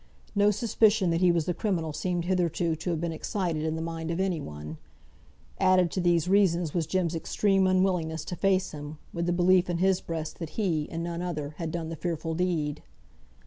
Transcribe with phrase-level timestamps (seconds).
[0.33, 3.83] No suspicion that he was the criminal seemed hitherto to have been excited in the
[3.83, 4.79] mind of any one.
[5.59, 9.77] Added to these reasons was Jem's extreme unwillingness to face him, with the belief in
[9.77, 12.81] his breast that he, and none other, had done the fearful deed.